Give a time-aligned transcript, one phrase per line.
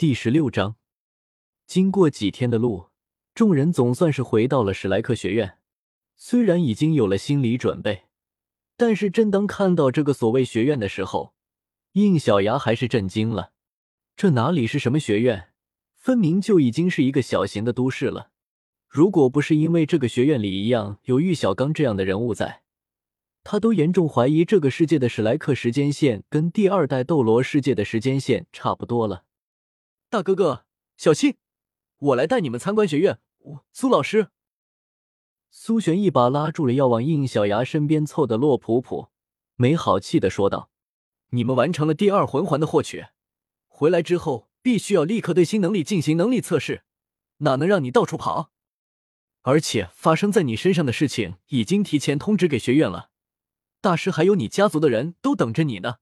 [0.00, 0.76] 第十六章，
[1.66, 2.86] 经过几天的路，
[3.34, 5.58] 众人总算是回到了史莱克学院。
[6.16, 8.04] 虽然已经有了心理准备，
[8.78, 11.34] 但是正当看到这个所谓学院的时候，
[11.92, 13.52] 应小牙还是震惊了。
[14.16, 15.50] 这哪里是什么学院，
[15.98, 18.30] 分明就已经是一个小型的都市了。
[18.88, 22.62] 如果不是因为这个学院里一样有玉小刚这样的人物在，
[23.44, 29.24] 他都严重怀疑这个世界的史莱克时间线跟第二代斗罗世界的时间线差不多了。
[30.10, 30.66] 大哥哥，
[30.96, 31.36] 小心！
[31.98, 33.20] 我来带你们参观学院。
[33.38, 34.30] 我苏老师，
[35.52, 39.10] 苏璇一把拉住了要往应小牙身边凑的洛普普，
[39.54, 40.68] 没好气的说道
[41.30, 43.06] ：“你们完成了第二魂环的获取，
[43.68, 46.82] 回来之后必须要立刻对新能力进行能力测试，
[47.38, 48.50] 哪能让你到处跑？”
[49.42, 53.10] 而且发生在你身上的事情已经提前通知给学院了，
[53.80, 55.98] 大师还有你家族的人都等着你呢，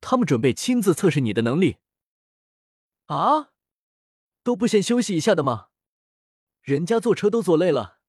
[0.00, 1.76] 他们准备亲自测试你的能力。
[3.06, 3.52] 啊，
[4.42, 5.68] 都不先休息一下的吗？
[6.62, 8.00] 人家坐车都坐累了。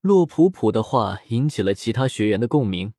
[0.00, 2.94] 洛普普的话引起了其他学员的共鸣，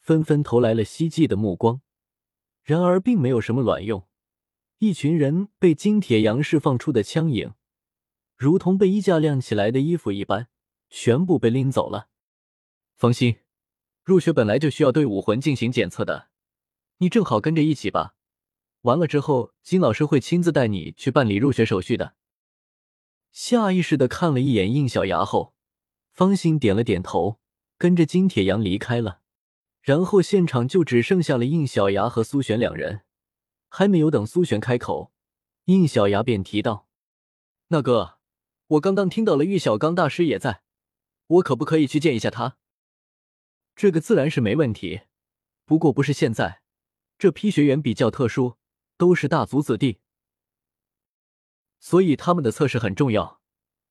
[0.00, 1.80] 纷纷投来了希冀的目光。
[2.62, 4.06] 然而并没有什么卵用，
[4.78, 7.54] 一群人被金铁阳释放出的枪影。
[8.36, 10.48] 如同被衣架晾起来的衣服一般，
[10.90, 12.08] 全部被拎走了。
[12.94, 13.38] 放心，
[14.04, 16.28] 入学本来就需要对武魂进行检测的，
[16.98, 18.16] 你正好跟着一起吧。
[18.82, 22.14] 完了之后，金老师会亲自带你去办理入学手续的。
[23.32, 25.54] 下意识的看了一眼应小牙后，
[26.12, 27.40] 方心点了点头，
[27.76, 29.20] 跟着金铁阳离开了。
[29.80, 33.02] 然后现场就只剩下了应小牙和苏璇两人。
[33.68, 35.12] 还没有等苏璇开口，
[35.64, 36.88] 应小牙便提到
[37.68, 38.16] ：“那哥。”
[38.72, 40.60] 我刚刚听到了玉小刚大师也在，
[41.26, 42.58] 我可不可以去见一下他？
[43.74, 45.04] 这个自然是没问题，
[45.64, 46.60] 不过不是现在。
[47.16, 48.56] 这批学员比较特殊，
[48.98, 50.00] 都是大族子弟，
[51.78, 53.40] 所以他们的测试很重要，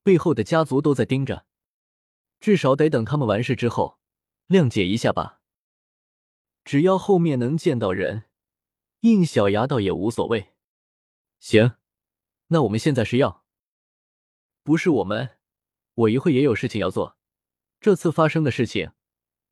[0.04, 1.46] 背后的家族都在盯着，
[2.40, 3.98] 至少得等他们完事之后，
[4.48, 5.42] 谅解一下吧。
[6.66, 8.26] 只要后面能见到人，
[9.00, 10.54] 应小牙倒也无所谓。
[11.40, 11.78] 行，
[12.48, 13.46] 那我们现在是要。
[14.64, 15.38] 不是我们，
[15.94, 17.18] 我一会也有事情要做。
[17.80, 18.92] 这次发生的事情，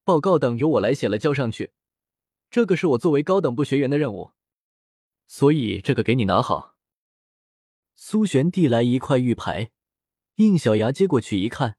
[0.04, 1.72] 报告等由我来写了交上去。
[2.52, 4.34] 这个是我作为高等部学员的任务，
[5.28, 6.76] 所以这个给你拿好。
[7.96, 9.72] 苏璇递来一块玉牌，
[10.36, 11.78] 应小牙接过去一看，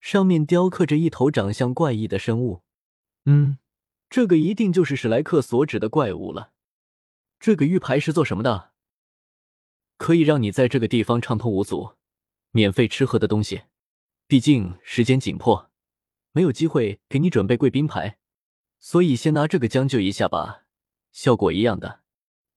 [0.00, 2.62] 上面雕刻着一头长相怪异的生物。
[3.24, 3.58] 嗯，
[4.08, 6.52] 这个一定就是史莱克所指的怪物了。
[7.38, 8.72] 这个玉牌是做什么的？
[9.96, 11.96] 可以让你在这个地方畅通无阻。
[12.54, 13.62] 免费吃喝的东西，
[14.26, 15.70] 毕竟时间紧迫，
[16.32, 18.18] 没有机会给你准备贵宾牌，
[18.78, 20.64] 所以先拿这个将就一下吧。
[21.12, 22.01] 效果一样的，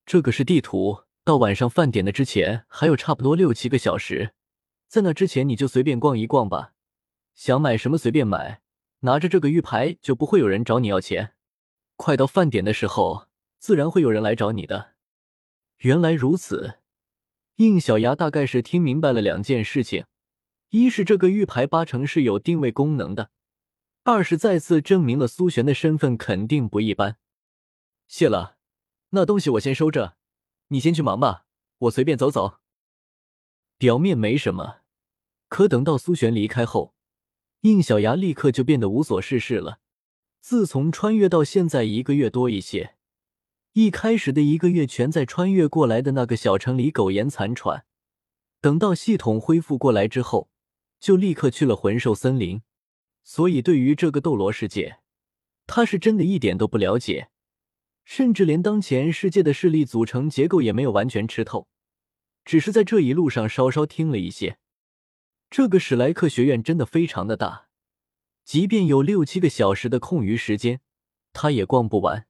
[0.06, 4.34] 这个是地图，到晚上饭点的之前还有差不多六七个小时，
[4.88, 6.74] 在那之前你就随便逛一逛吧，
[7.34, 8.62] 想买什么随便买，
[9.00, 11.34] 拿着这个玉牌就不会有人找你要钱。
[11.96, 13.28] 快到饭点的时候，
[13.58, 14.94] 自然会有人来找你的。
[15.80, 16.76] 原来如此。
[17.56, 20.06] 应小牙大概是听明白了两件事情：
[20.70, 23.30] 一是这个玉牌八成是有定位功能的；
[24.04, 27.18] 二是再次证明了苏璇的身份肯定不一般。
[28.08, 28.55] 谢了，
[29.16, 30.18] 那东西我先收着，
[30.68, 31.46] 你先去忙吧，
[31.78, 32.59] 我随便走走。
[33.78, 34.81] 表面没什么，
[35.48, 36.94] 可等到苏璇离开后，
[37.62, 39.80] 应小牙立刻就变得无所事事了。
[40.42, 42.96] 自从穿越到现在一个月多一些。
[43.72, 47.86] 一开始的一个月全在穿越过来的那个小城里苟延残喘，
[48.59, 50.50] 等到系统恢复过来之后，
[51.00, 52.62] 就立刻去了魂兽森林。
[53.24, 55.00] 所以对于这个斗罗世界，
[55.66, 57.30] 他是真的一点都不了解，
[58.06, 61.68] 甚至连当前世界的势力组成结构也没有完全吃透，
[62.46, 64.60] 只是在这一路上稍稍听了一些。
[65.50, 67.68] 这个史莱克学院真的非常的大，
[68.44, 70.82] 即便有六七个小时的空余时间，
[71.34, 72.28] 他也逛不完。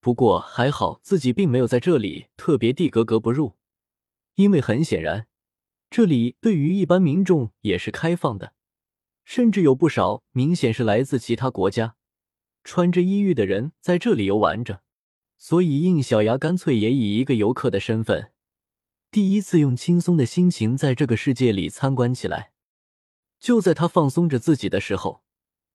[0.00, 3.56] 不过还好，自己并没有在这里特别地格格不入，
[4.36, 5.26] 因为很显然，
[5.90, 8.54] 这里对于一般民众也是开放的，
[9.24, 11.96] 甚至有不少明显是来自其他国家、
[12.64, 14.82] 穿着衣玉的人在这里游玩着。
[15.40, 18.30] 所以应小牙干脆也以一个游客的身份，
[19.10, 22.52] 第一次用轻松的心情在这个世界里参观起来。
[23.38, 25.24] 就在他放松着自己的时候，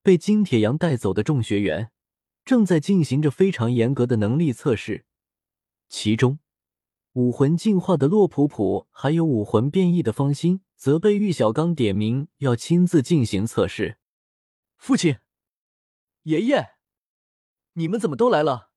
[0.03, 1.91] 被金铁阳带走的众学员。
[2.45, 5.05] 正在进行着非常严格的能力测试，
[5.89, 6.37] 其中
[7.13, 13.97] 武魂进化的洛普普，还有武魂变异的方心，则被玉小刚点名要亲自进行测试。
[14.77, 15.17] 父亲、
[16.21, 16.75] 爷爷，
[17.73, 18.74] 你们怎么都来了？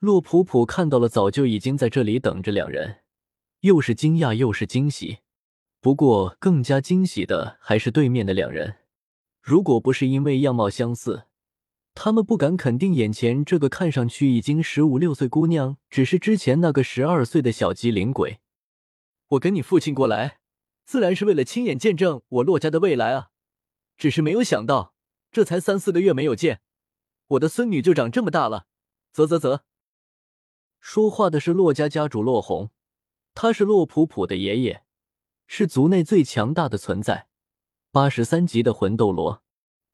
[0.00, 3.00] 洛普普看到了早就已经在这里等着两人，
[3.60, 5.18] 又是惊讶又是惊喜。
[5.80, 8.76] 不过更加惊喜的还是对面的两人，
[9.42, 11.24] 如果不是因为样貌相似，
[11.94, 18.38] 他们不敢肯定眼前这个看上去已经十五六岁姑娘只是之前那个十二岁的小机灵鬼。
[19.30, 20.38] 我跟你父亲过来，
[20.84, 23.30] 自然是为了亲眼见证我洛家的未来啊！
[23.96, 24.94] 只是没有想到，
[25.32, 26.60] 这才三四个月没有见，
[27.26, 28.66] 我的孙女就长这么大了。
[29.12, 29.62] 啧啧啧。
[30.80, 32.70] 说话的是洛家家主洛红，
[33.34, 34.82] 他是洛普普的爷爷，
[35.46, 37.28] 是族内最强大的存在，
[37.90, 39.42] 八十三级的魂斗罗。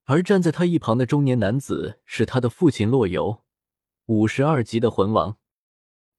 [0.05, 3.43] 而站在他一旁的中年男子是他的父亲洛游，
[4.07, 5.39] 五十二级的魂王。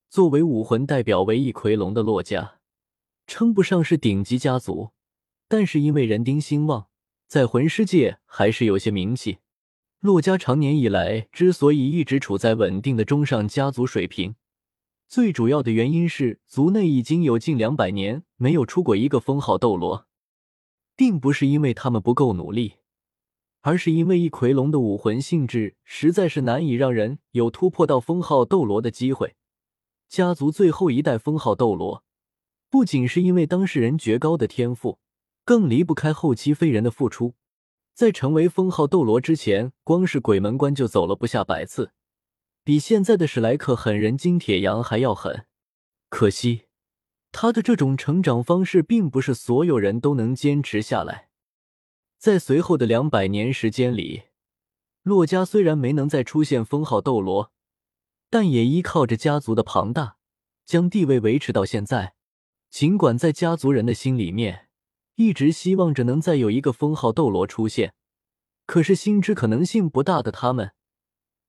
[0.10, 2.60] 作为武魂代表唯一奎龙的洛家，
[3.28, 4.90] 称不上是顶级家族，
[5.48, 6.88] 但是因为人丁兴旺，
[7.28, 9.38] 在魂师界还是有些名气。
[10.00, 14.36] 洛家长年以来之所以一直处在稳定的中上家族水平，
[15.16, 20.08] 最主要的原因是族内已经有近两百年没有出过一个封号斗罗，
[20.98, 22.74] 并不是因为他们不够努力。
[23.62, 29.38] 而是因为一奎龙的武魂性质实在是难以让人有突破到封号斗罗的机会。
[30.10, 32.04] 家族最后一代封号斗罗，
[32.70, 35.00] 不仅是因为当事人绝高的天赋，
[35.46, 37.36] 更离不开后期飞人的付出。
[37.94, 41.94] 在成为封号斗罗之前，光是鬼门关就走了不下百次，
[42.66, 45.46] 比现在的史莱克狠人金铁阳还要狠。
[46.10, 46.64] 可惜，
[47.32, 51.30] 他的这种成长方式并不是所有人都能坚持下来。
[52.18, 54.24] 在随后的两百年时间里，
[55.04, 57.52] 洛家虽然没能再出现封号斗罗，
[58.32, 60.18] 但也依靠着家族的庞大，
[60.66, 62.16] 将地位维持到现在。
[62.72, 64.70] 尽管在家族人的心里面，
[65.18, 67.94] 一直希望着能再有一个封号斗罗出现，
[68.66, 70.72] 可是心知可能性不大的他们，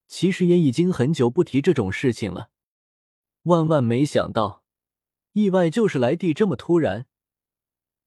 [0.07, 2.51] 其实也已经很久不提这种事情了。
[3.43, 4.63] 万万没想到，
[5.33, 7.07] 意外就是来地这么突然。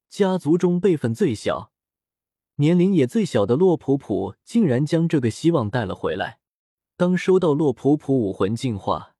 [0.08, 1.72] 家族中辈分最小。
[2.56, 6.40] 年龄也最小的洛普普竟然将这个希望带了回来。
[6.96, 9.14] 当收到洛普普武魂进化，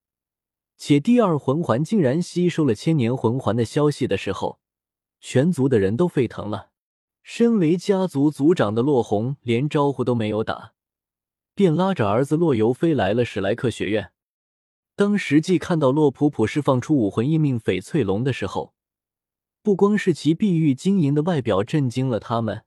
[0.77, 4.61] 且第二魂环竟然吸收了千年魂环的消息的时候，
[5.21, 6.71] 全族的人都沸腾了。
[7.23, 10.73] 身为家族族长的洛红连招呼都没有打，
[11.61, 14.13] 便拉着儿子洛游飞来了史莱克学院。
[14.97, 18.73] 当实际看到洛普普释放出武魂印命翡翠龙的时候，
[19.63, 22.65] 不光是其碧玉晶莹的外表震惊了他们。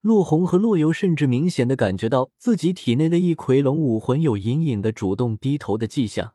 [0.00, 6.32] 洛红和洛游甚至明显的感觉到自己体内的一奎龙武魂有隐隐的主动低头的迹象，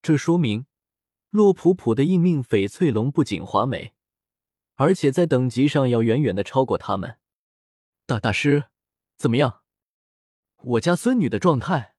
[0.00, 0.66] 这说明
[1.30, 3.94] 洛普普的应命翡翠龙不仅华美，
[4.76, 7.16] 而且在等级上要远远的超过他们。
[8.06, 8.66] 大大师，
[9.16, 9.59] 怎么样？
[10.62, 11.94] 我家孙女的状态？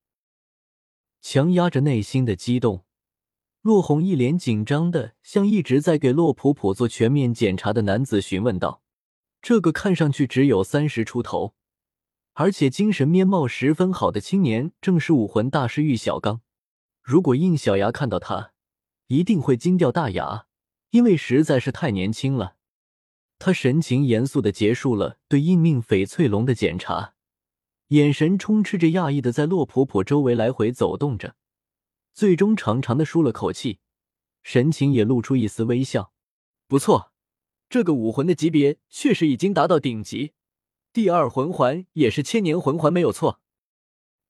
[1.19, 2.85] 强压着内心的激动，
[3.61, 8.83] 洛红一脸紧张的向一直在给洛普普做全面检查的男子询问道。
[9.41, 11.55] 这个看上去只有三十出头，
[12.33, 16.41] 而且精神面貌十分好的青年，正是武魂大师玉小刚。
[17.01, 18.53] 如果应小牙看到他，
[19.07, 20.45] 一定会惊掉大牙，
[20.91, 22.57] 因为实在是太年轻了。
[23.39, 27.15] 他神情严肃的结束了对应命翡翠龙的检查，
[27.91, 31.35] 眼神充斥着讶异的在洛普普周围来回走动着，
[32.13, 33.79] 最终长长的舒了口气，
[34.43, 36.13] 神情也露出一丝微笑。
[36.67, 37.11] 不错。
[37.67, 40.33] 这个武魂的级别确实已经达到顶级，
[40.91, 43.39] 第二魂环也是千年魂环没有错，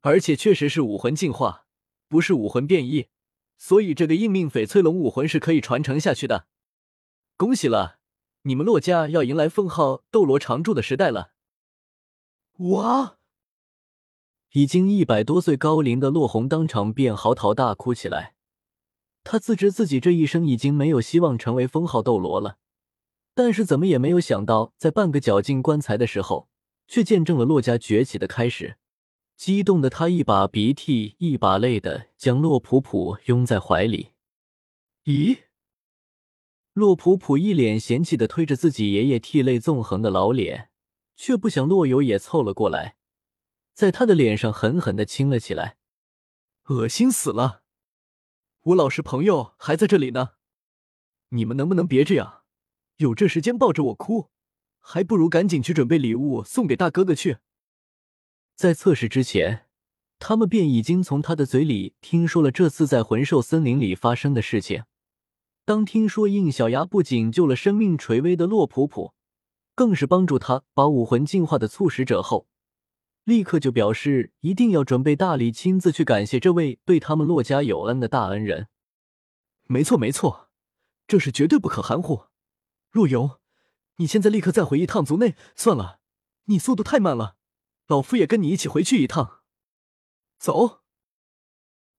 [0.02, 1.66] 而且确实是武魂进化，
[2.08, 3.08] 不是武魂变异，
[3.58, 6.48] 所以这个应命翡翠龙武魂是可以传承下去的。
[7.36, 8.00] 恭喜了，
[8.44, 11.34] 你们洛家要迎来封号斗罗常驻的时代了！
[12.58, 13.18] 哇！
[14.52, 18.36] 已经一百多岁高龄的洛红当场便嚎啕大哭起来，
[19.24, 22.58] 他自知自己这一生已经没有希望成为封号斗罗了。
[23.34, 26.50] 但是怎么也没有想到，在半个绞尽棺材的时候，
[26.86, 28.76] 却见证了洛家崛起的开始。
[29.38, 34.10] 激动的他一把鼻涕一把泪的将洛普普拥在怀里。
[35.06, 35.38] 咦？
[36.74, 40.70] 洛普普一脸嫌弃的推着自己爷爷涕泪纵横的老脸，
[41.16, 42.98] 却不想洛友也凑了过来，
[43.74, 45.78] 在他的脸上狠狠的亲了起来。
[46.66, 47.64] 恶心死了！
[48.62, 50.32] 我老师朋友还在这里呢，
[51.30, 52.44] 你们能不能别这样？
[52.98, 54.30] 有这时间抱着我哭，
[54.80, 57.38] 还不如赶紧去准备礼物送给大哥哥去。
[58.56, 59.66] 在测试之前，
[60.20, 64.84] 他们便已经从他的嘴里听说了这次在魂兽森林里发生的事情。
[65.66, 69.16] 当听说应小牙不仅救了生命垂危的洛普普，
[69.74, 72.48] 更是帮助他把武魂进化的促使者后，
[73.24, 78.68] 立刻就表示一定要准备大礼，亲自去感谢这位对他们洛家有恩的大恩人。
[79.68, 80.50] 没错，没错。
[81.08, 82.26] 这是绝对不可含糊。
[82.92, 83.40] 陆游，
[83.98, 85.36] 你现在立刻再回一趟族内。
[85.56, 86.00] 算了，
[86.46, 87.36] 你速度太慢了，
[87.88, 89.42] 老夫也跟你一起回去一趟。
[90.40, 90.82] 走。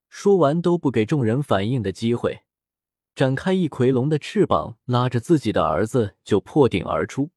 [0.09, 2.43] 说完，都不给众人反应的机会，
[3.15, 7.31] 展开一奎龙的翅膀，拉着自己的儿子就破顶而出。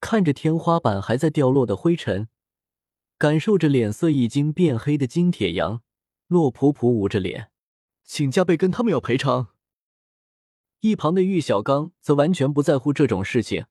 [0.00, 2.28] 看着天花板还在掉落的灰尘，
[3.18, 5.82] 感受着脸色已经变黑的金铁阳，
[6.26, 7.50] 洛普普捂着脸，
[8.04, 9.48] 请加倍跟他们要赔偿。
[10.80, 13.64] 一旁的玉小刚则完全不在乎这种事情，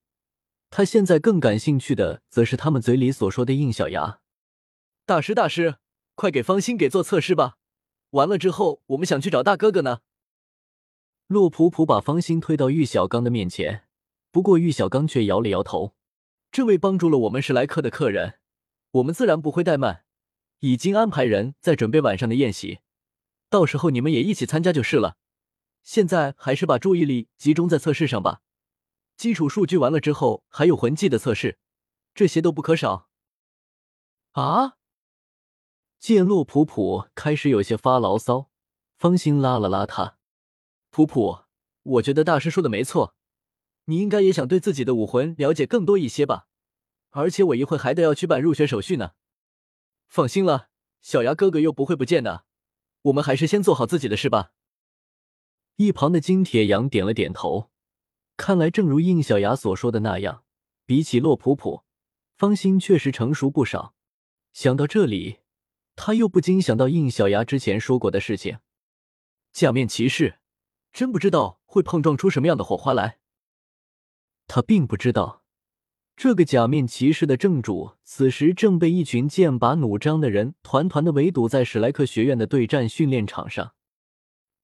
[0.71, 4.19] 他现在更感兴趣的则是他们嘴里所说的应小牙。
[5.05, 5.75] 大师，大师，
[6.15, 7.57] 快给方心给做测试吧！
[8.11, 9.99] 完了之后，我们想去找大哥哥呢。
[11.27, 13.83] 洛普普把方心推到玉小刚的面前，
[14.31, 15.93] 不过玉小刚却摇了摇头。
[16.51, 18.39] 这位帮助了我们史莱克的客人，
[18.95, 20.05] 我们自然不会怠慢，
[20.59, 22.79] 已经安排人在准备晚上的宴席，
[23.49, 25.17] 到时候你们也一起参加就是了。
[25.83, 28.41] 现在还是把注意力集中在测试上吧。
[29.17, 31.59] 基础数据完了之后，还有魂技的测试，
[32.13, 33.09] 这些都不可少。
[34.31, 34.77] 啊！
[35.99, 38.49] 见洛普普开始有些发牢骚，
[38.97, 40.17] 方心拉了拉他
[40.89, 41.39] ：“普普，
[41.83, 43.15] 我觉得大师说的没错，
[43.85, 46.47] 你应该也想对自己的武魂了解更多一些吧？
[47.15, 49.11] 而且我一会还得要去办入学手续呢。
[50.05, 50.69] 放心了，
[51.01, 52.45] 小牙哥哥又不会不见的，
[53.03, 54.51] 我们还是先做好自己的事吧。”
[55.77, 57.71] 一旁的金铁阳点了点头，
[58.35, 60.43] 看来正如应小牙所说的那样，
[60.85, 61.83] 比起洛普普，
[62.35, 63.93] 方心确实成熟不少。
[64.51, 65.39] 想到这里，
[65.95, 68.59] 他又不禁想到应小牙之前说过的事情：
[69.53, 70.39] 假面骑士，
[70.91, 73.19] 真不知道会碰撞出什么样的火花来。
[74.47, 75.44] 他并不知道，
[76.15, 83.75] 这个假面骑士的正主此时正被一群剑拔弩张的人团团的围堵在史莱克学院的对战训练场上。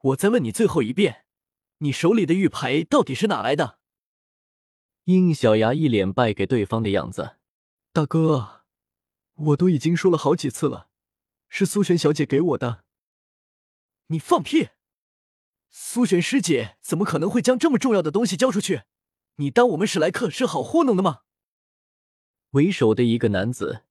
[0.01, 1.25] 我再问你最后一遍，
[1.79, 3.79] 你手里的玉牌到底是哪来的？
[5.05, 7.35] 应小牙一脸败给对方的样子。
[7.91, 8.63] 大哥，
[9.35, 10.87] 我都已经说了好几次了，
[11.49, 12.85] 是苏璇小姐给我的。
[14.07, 14.69] 你放屁！
[15.69, 18.83] 苏璇师姐怎么可能会将这么重要的东西交出去？
[19.35, 21.21] 你当我们史莱克是好糊弄的吗？
[22.51, 23.83] 为首的一个男子，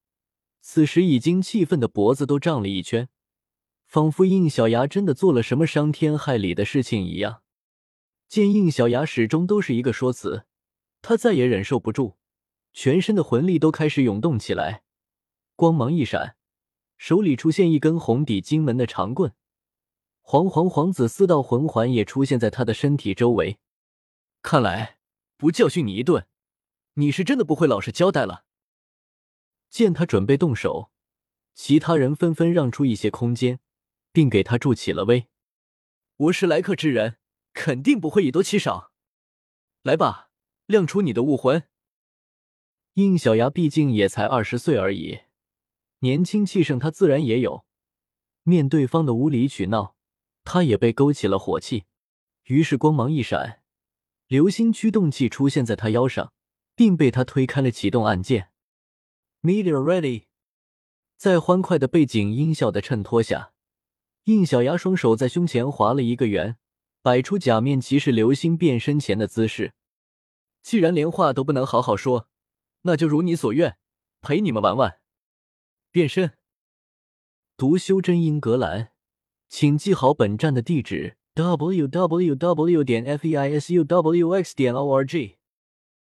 [0.60, 3.08] 此时已经气愤的脖子都胀了一圈。
[3.86, 7.42] 仿佛应小牙真的做了什么伤天害理的事情一样。
[8.28, 10.44] 见应小牙始终都是一个说辞，
[11.02, 12.14] 他再也忍受不住，
[12.72, 14.84] 全身的魂力都开始涌动起来，
[15.56, 16.36] 光芒一闪，
[16.96, 19.32] 手里出现一根红底金门的长棍，
[20.20, 23.58] 黄黄黄紫四道魂环也出现在他的身体周围。
[24.42, 24.98] 看来
[25.36, 26.26] 不教训你一顿，
[26.94, 28.44] 你是真的不会老实交代了。
[29.70, 30.90] 见他准备动手，
[31.54, 33.60] 其他人纷纷让出一些空间。
[34.12, 35.28] 并给他助起了威。
[36.16, 37.18] 我是来客之人，
[37.52, 38.92] 肯定不会以多欺少。
[39.82, 40.30] 来吧，
[40.66, 41.64] 亮出你的武魂。
[42.94, 45.20] 应小牙毕竟也才二十岁而已，
[46.00, 47.64] 年轻气盛，他自然也有。
[48.42, 49.94] 面对方的无理取闹，
[50.44, 51.84] 他也被勾起了火气。
[52.44, 53.62] 于是光芒一闪，
[54.26, 56.32] 流星驱动器出现在他腰上，
[56.74, 58.49] 并被他推开了启动按键。
[59.42, 60.24] Media ready，
[61.16, 63.54] 在欢快的背景音效的衬托下。
[64.24, 66.58] 印小牙双手在胸前划了一个圆，
[67.00, 69.72] 摆出假面骑士流星变身前的姿势。
[70.60, 72.28] 既然连话都不能好好说，
[72.82, 73.78] 那就如你所愿，
[74.20, 75.00] 陪你们玩玩。
[75.90, 76.34] 变身。
[77.56, 78.90] 读修真英格兰，
[79.48, 82.84] 请记好本站的地址：w w w.
[82.84, 84.54] 点 f e i s u w x.
[84.54, 85.39] 点 o r g。